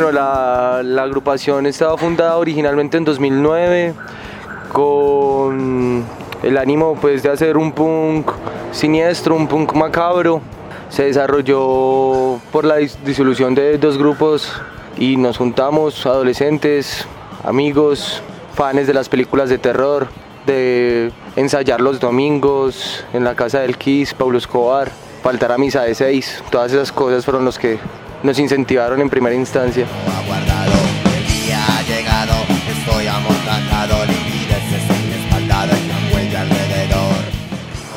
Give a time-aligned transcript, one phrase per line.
[0.00, 3.94] Bueno, la, agrupación estaba fundada originalmente en 2009
[4.72, 6.04] con
[6.40, 8.30] el ánimo pues de hacer un punk
[8.70, 10.40] siniestro, un punk macabro.
[10.88, 14.52] Se desarrolló por la disolución de dos grupos
[14.96, 17.04] y nos juntamos adolescentes,
[17.42, 18.22] amigos,
[18.54, 20.06] fans de las películas de terror,
[20.46, 24.92] de ensayar los domingos en la casa del Kiss, Pablo Escobar,
[25.24, 27.80] faltar a misa de seis, todas esas cosas fueron los que
[28.22, 29.86] nos incentivaron en primera instancia.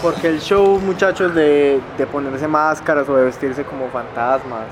[0.02, 4.66] Porque el show, muchachos, de, de ponerse máscaras o de vestirse como fantasmas.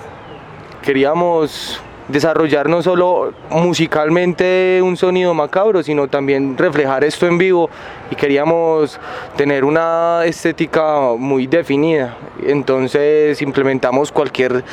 [0.81, 1.79] Queríamos
[2.09, 7.69] desarrollar no solo musicalmente un sonido macabro, sino también reflejar esto en vivo
[8.09, 8.99] y queríamos
[9.37, 12.17] tener una estética muy definida.
[12.43, 14.63] Entonces implementamos cualquier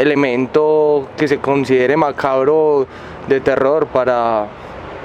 [0.00, 2.86] elemento que se considere macabro
[3.28, 4.46] de terror para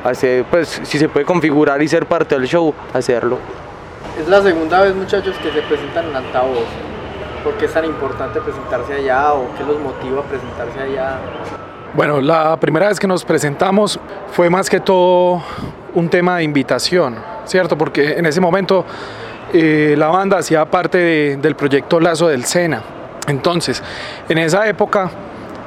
[0.04, 3.38] hacer, pues si se puede configurar y ser parte del show, hacerlo.
[4.20, 6.66] Es la segunda vez muchachos que se presentan en altavoz.
[7.44, 11.18] ¿Por qué es tan importante presentarse allá o qué los motiva a presentarse allá?
[11.94, 14.00] Bueno, la primera vez que nos presentamos
[14.32, 15.44] fue más que todo
[15.94, 17.78] un tema de invitación, ¿cierto?
[17.78, 18.86] Porque en ese momento
[19.54, 22.95] eh, la banda hacía parte del proyecto Lazo del Sena.
[23.28, 23.82] Entonces,
[24.30, 25.10] en esa época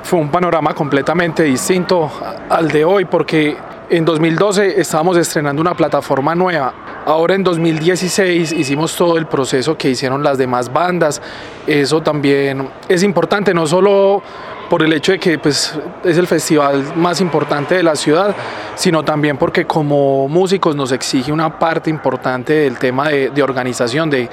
[0.03, 2.11] fue un panorama completamente distinto
[2.49, 3.57] al de hoy porque
[3.91, 6.73] en 2012 estábamos estrenando una plataforma nueva.
[7.07, 11.23] Ahora en 2016 hicimos todo el proceso que hicieron las demás bandas.
[11.67, 14.23] Eso también es importante, no solo
[14.69, 18.35] por el hecho de que pues, es el festival más importante de la ciudad,
[18.79, 24.29] sino también porque como músicos nos exige una parte importante del tema de, organización, de,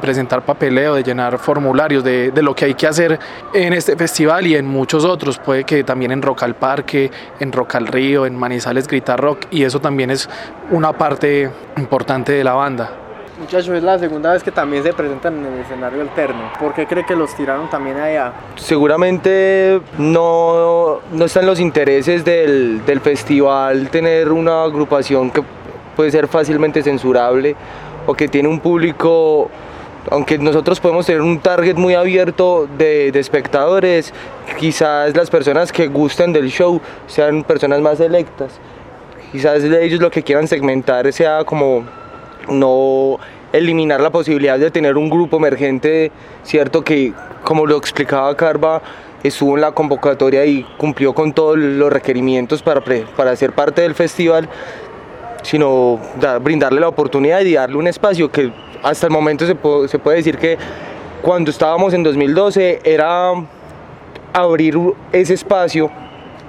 [0.00, 3.18] presentar papeleo, de llenar formularios, de, lo que hay que hacer
[3.52, 5.38] en este festival y en muchos otros.
[5.38, 7.10] Puede que también en Rock al Parque,
[7.40, 10.30] en Rock al Río, en Manizales Grita Rock, y eso también es
[10.70, 13.09] una parte importante de la banda.
[13.40, 16.52] Muchachos, es la segunda vez que también se presentan en el escenario alterno.
[16.60, 18.34] ¿Por qué cree que los tiraron también allá?
[18.56, 25.42] Seguramente no, no están los intereses del, del festival tener una agrupación que
[25.96, 27.56] puede ser fácilmente censurable
[28.06, 29.50] o que tiene un público
[30.10, 34.12] aunque nosotros podemos tener un target muy abierto de, de, espectadores,
[34.58, 38.58] quizás las personas que gusten del show sean personas más selectas.
[39.30, 41.84] Quizás ellos lo que quieran segmentar sea como
[42.50, 43.18] no
[43.52, 46.12] eliminar la posibilidad de tener un grupo emergente,
[46.42, 47.12] cierto que
[47.42, 48.82] como lo explicaba Carva,
[49.22, 52.82] estuvo en la convocatoria y cumplió con todos los requerimientos para,
[53.16, 54.48] para ser parte del festival,
[55.42, 55.98] sino
[56.42, 58.52] brindarle la oportunidad y darle un espacio que
[58.82, 59.56] hasta el momento se,
[59.88, 60.58] se puede decir que
[61.22, 63.32] cuando estábamos en 2012 era
[64.32, 64.78] abrir
[65.12, 65.90] ese espacio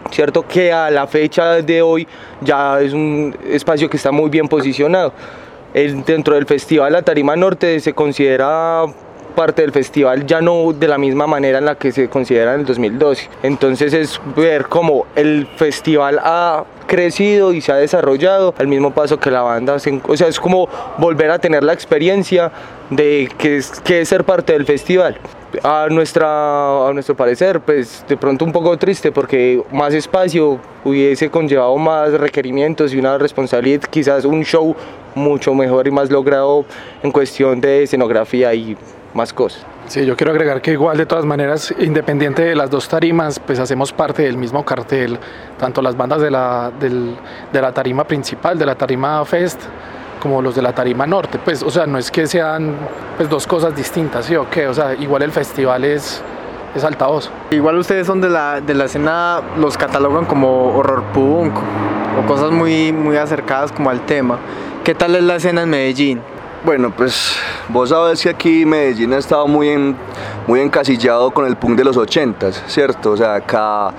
[0.09, 2.07] cierto que a la fecha de hoy
[2.41, 5.13] ya es un espacio que está muy bien posicionado
[5.73, 8.85] dentro del festival La Tarima Norte se considera
[9.31, 12.61] parte del festival ya no de la misma manera en la que se considera en
[12.61, 13.29] el 2012.
[13.43, 19.19] Entonces es ver cómo el festival ha crecido y se ha desarrollado al mismo paso
[19.19, 19.75] que la banda.
[19.75, 20.67] O sea, es como
[20.97, 22.51] volver a tener la experiencia
[22.89, 25.17] de que es, que es ser parte del festival.
[25.63, 31.29] A, nuestra, a nuestro parecer, pues de pronto un poco triste porque más espacio hubiese
[31.29, 34.75] conllevado más requerimientos y una responsabilidad, quizás un show
[35.15, 36.65] mucho mejor y más logrado
[37.03, 38.77] en cuestión de escenografía y
[39.13, 39.65] más cosas.
[39.87, 43.59] Sí, yo quiero agregar que igual de todas maneras, independiente de las dos tarimas, pues
[43.59, 45.17] hacemos parte del mismo cartel,
[45.59, 49.59] tanto las bandas de la, de la tarima principal, de la tarima Fest,
[50.21, 52.75] como los de la tarima norte, pues, o sea, no es que sean
[53.17, 54.67] pues, dos cosas distintas, ¿sí o qué?
[54.67, 56.21] O sea, igual el festival es,
[56.75, 57.29] es altavoz.
[57.49, 62.51] Igual ustedes son de la, de la escena, los catalogan como horror punk o cosas
[62.51, 64.37] muy, muy acercadas como al tema.
[64.83, 66.21] ¿Qué tal es la escena en Medellín?
[66.65, 67.37] Bueno, pues
[67.69, 69.95] vos sabes que aquí Medellín ha estado muy, en,
[70.47, 73.11] muy encasillado con el punk de los ochentas, ¿cierto?
[73.11, 73.93] O sea, acá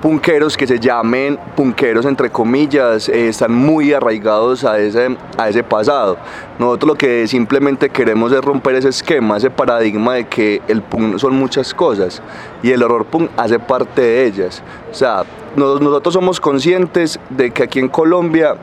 [0.00, 5.62] punqueros que se llamen punqueros entre comillas eh, están muy arraigados a ese, a ese
[5.62, 6.16] pasado.
[6.58, 11.18] Nosotros lo que simplemente queremos es romper ese esquema, ese paradigma de que el punk
[11.18, 12.22] son muchas cosas
[12.62, 14.62] y el horror punk hace parte de ellas.
[14.90, 15.24] O sea,
[15.56, 18.56] nosotros somos conscientes de que aquí en Colombia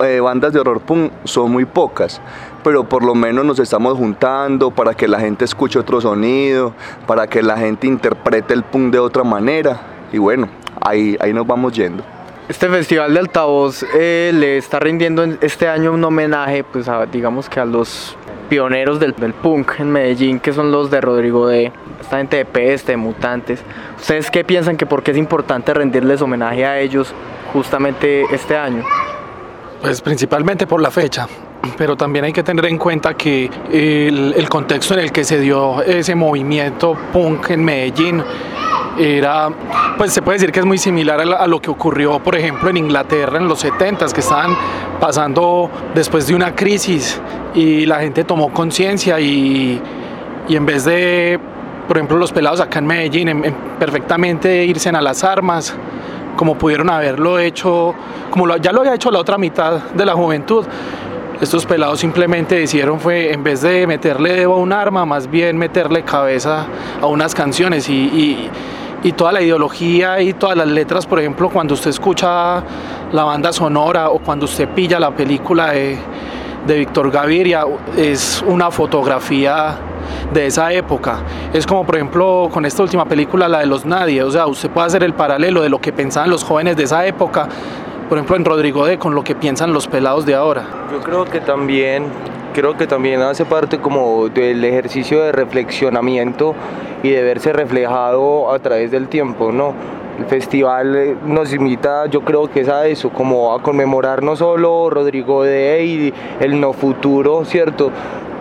[0.00, 2.20] eh, bandas de horror punk son muy pocas,
[2.62, 6.72] pero por lo menos nos estamos juntando para que la gente escuche otro sonido,
[7.06, 9.80] para que la gente interprete el punk de otra manera
[10.12, 10.48] y bueno,
[10.80, 12.04] ahí, ahí nos vamos yendo.
[12.48, 17.58] Este festival de altavoz eh, le está rindiendo este año un homenaje, pues digamos que
[17.58, 18.16] a los
[18.50, 22.44] pioneros del, del, punk en Medellín, que son los de Rodrigo D, esta gente de
[22.44, 23.62] Peste, de Mutantes.
[23.96, 27.14] ¿Ustedes qué piensan que por qué es importante rendirles homenaje a ellos
[27.52, 28.84] justamente este año?
[29.84, 31.28] Pues principalmente por la fecha,
[31.76, 35.82] pero también hay que tener en cuenta que el, contexto en el que se dio
[35.82, 38.24] ese movimiento punk en Medellín
[38.98, 39.50] era,
[39.98, 42.78] pues se puede decir que es muy similar a, lo que ocurrió, por ejemplo, en
[42.78, 44.56] Inglaterra en los 70s, que estaban
[44.98, 47.20] pasando después de una crisis
[47.54, 49.82] y la gente tomó conciencia y,
[50.48, 51.38] y, en vez de,
[51.86, 55.76] por ejemplo, los pelados acá en Medellín, en, en perfectamente irse a las armas,
[56.36, 57.94] como pudieron haberlo hecho,
[58.30, 60.64] como ya lo había hecho la otra mitad de la juventud,
[61.40, 65.58] estos pelados simplemente decidieron fue en vez de meterle dedo a un arma más bien
[65.58, 66.66] meterle cabeza
[67.00, 67.88] a unas canciones.
[67.88, 68.50] Y, y,
[69.02, 72.62] y, toda la ideología y todas las letras por ejemplo cuando usted escucha
[73.12, 75.98] la banda sonora o cuando usted pilla la película de,
[76.66, 77.64] de Víctor Gaviria
[77.96, 79.76] es una fotografía
[80.32, 81.18] de esa época.
[81.52, 84.70] Es como por ejemplo con esta última película, la de los Nadie, o sea, usted
[84.70, 87.48] puede hacer el paralelo de lo que pensaban los jóvenes de esa época
[88.08, 90.64] por ejemplo en Rodrigo D con lo que piensan los pelados de ahora?
[90.92, 92.04] Yo creo que también
[92.54, 96.54] creo que también hace parte como del ejercicio de reflexionamiento
[97.02, 99.74] y de verse reflejado a través del tiempo, ¿no?
[100.18, 104.88] El festival nos invita, yo creo que es a eso, como a conmemorar no solo
[104.88, 107.90] Rodrigo D y el no futuro, ¿cierto?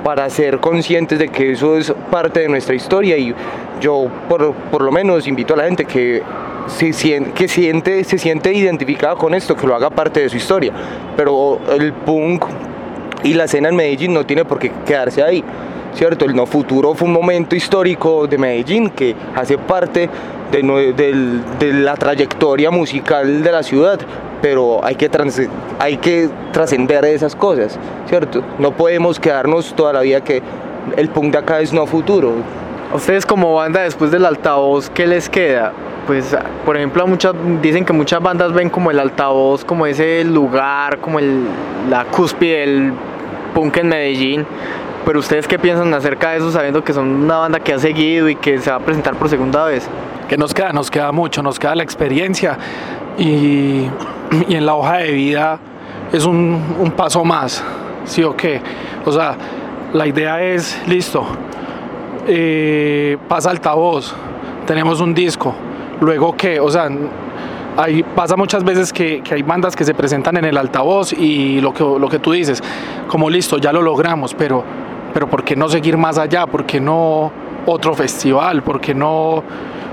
[0.03, 3.33] Para ser conscientes de que eso es parte de nuestra historia y
[3.79, 6.21] yo por, por lo menos invito a la gente que
[6.67, 10.38] se siente, que siente, se siente identificada con esto, que lo haga parte de su
[10.38, 10.73] historia.
[11.15, 12.45] Pero el punk
[13.23, 15.44] y la escena en Medellín no tiene por qué quedarse ahí,
[15.94, 16.25] ¿cierto?
[16.25, 20.09] El no futuro fue un momento histórico de Medellín que hace parte
[20.51, 20.61] de,
[20.94, 24.00] de, de la trayectoria musical de la ciudad,
[24.44, 25.42] pero hay que, trans,
[25.80, 27.80] hay que trascender esas cosas,
[28.10, 28.44] ¿cierto?
[28.60, 30.44] No podemos quedarnos toda la vida que
[30.98, 32.34] el punk de acá es no futuro.
[32.94, 35.72] Ustedes como banda después del altavoz, ¿qué les queda?
[36.06, 36.36] pues
[36.66, 41.18] por ejemplo muchas dicen que muchas bandas ven como el altavoz como ese lugar como
[41.18, 41.46] el,
[41.89, 42.92] la cúspide del
[43.54, 44.46] punk en Medellín
[45.06, 48.28] pero ustedes qué piensan acerca de eso sabiendo que son una banda que ha seguido
[48.28, 49.88] y que se va a presentar por segunda vez
[50.28, 52.57] que nos queda nos queda mucho nos queda la experiencia
[53.18, 53.88] y,
[54.47, 55.59] y en la hoja de vida
[56.12, 57.63] es un, paso más
[58.06, 58.62] sí o qué
[59.06, 59.35] o sea
[59.94, 61.25] la idea es listo
[62.27, 64.13] eh, pasa altavoz
[64.65, 65.53] tenemos un disco
[66.03, 66.89] luego que, o sea,
[67.77, 71.62] hay, pasa muchas veces que, que, hay bandas que se presentan en el altavoz y
[71.62, 72.62] lo que, lo que tú dices,
[73.07, 74.63] como listo, ya lo logramos, pero,
[75.13, 76.45] pero ¿por qué no seguir más allá?
[76.45, 77.31] ¿Por qué no
[77.65, 78.62] otro festival?
[78.63, 79.44] ¿Por qué no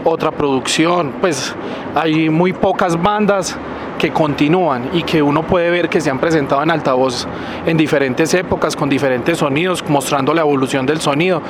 [0.05, 1.15] otra producción?
[1.21, 1.55] Pues
[1.95, 3.57] hay muy pocas bandas
[4.01, 7.29] que continúan y que uno puede ver que se han presentado en altavoz
[7.67, 11.43] en diferentes épocas, con diferentes sonidos, mostrando la evolución del sonido,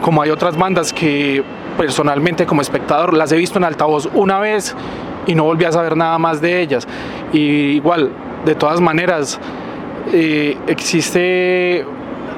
[0.00, 1.44] como hay otras bandas que
[1.76, 4.74] personalmente como espectador las he visto en altavoz una vez
[5.26, 6.88] y no volví a saber nada más de ellas.
[7.34, 7.38] Y
[7.76, 8.10] igual,
[8.46, 9.38] de todas maneras,
[10.10, 11.84] eh, existe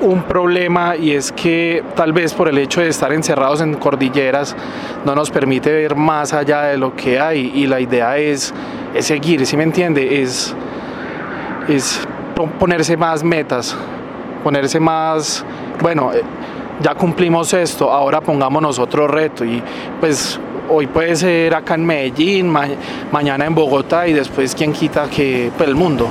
[0.03, 4.57] un problema y es que tal vez por el hecho de estar encerrados en cordilleras
[5.05, 8.53] no nos permite ver más allá de lo que hay y la idea es,
[8.99, 10.23] seguir, ¿sí me entiende?
[10.23, 10.55] Es,
[11.69, 12.01] es
[12.59, 13.77] ponerse más metas,
[14.43, 15.45] ponerse más,
[15.81, 16.11] bueno,
[16.81, 19.63] ya cumplimos esto, ahora pongámonos otro reto y
[20.01, 20.39] pues
[20.69, 22.67] hoy puede ser acá en Medellín, ma
[23.13, 26.09] mañana en Bogotá y después quien quita que pues, el mundo.